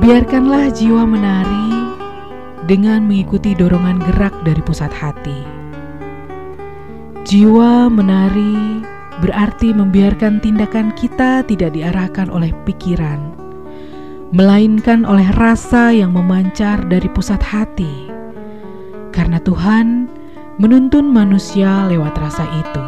[0.02, 1.94] Biarkanlah jiwa menari
[2.66, 5.46] dengan mengikuti dorongan gerak dari pusat hati.
[7.22, 8.82] Jiwa menari
[9.22, 13.30] berarti membiarkan tindakan kita tidak diarahkan oleh pikiran,
[14.34, 18.10] melainkan oleh rasa yang memancar dari pusat hati.
[19.14, 20.10] Karena Tuhan
[20.58, 22.86] menuntun manusia lewat rasa itu.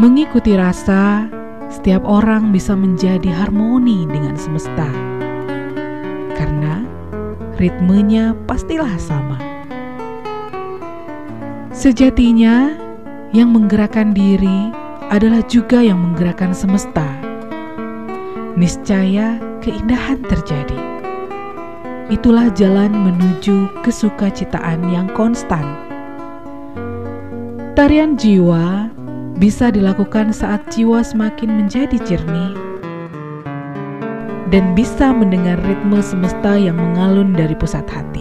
[0.00, 1.28] Mengikuti rasa
[1.70, 4.90] setiap orang bisa menjadi harmoni dengan semesta.
[6.34, 6.82] Karena
[7.56, 9.38] ritmenya pastilah sama.
[11.70, 12.74] Sejatinya,
[13.30, 14.74] yang menggerakkan diri
[15.14, 17.06] adalah juga yang menggerakkan semesta.
[18.58, 20.78] Niscaya keindahan terjadi.
[22.10, 25.62] Itulah jalan menuju kesukacitaan yang konstan.
[27.78, 28.90] Tarian jiwa
[29.40, 32.52] bisa dilakukan saat jiwa semakin menjadi jernih
[34.52, 38.20] dan bisa mendengar ritme semesta yang mengalun dari pusat hati.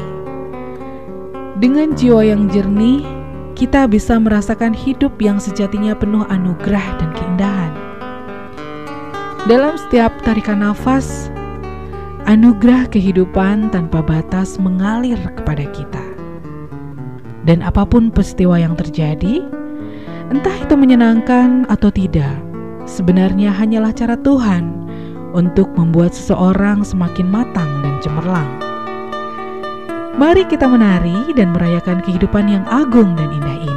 [1.59, 3.03] Dengan jiwa yang jernih,
[3.59, 7.73] kita bisa merasakan hidup yang sejatinya penuh anugerah dan keindahan.
[9.43, 11.27] Dalam setiap tarikan nafas,
[12.31, 16.05] anugerah kehidupan tanpa batas mengalir kepada kita.
[17.43, 19.58] Dan apa pun peristiwa yang terjadi,
[20.29, 22.37] Entah itu menyenangkan atau tidak,
[22.85, 24.61] sebenarnya hanyalah cara Tuhan
[25.33, 28.49] untuk membuat seseorang semakin matang dan cemerlang.
[30.21, 33.68] Mari kita menari dan merayakan kehidupan yang agung dan indah ini.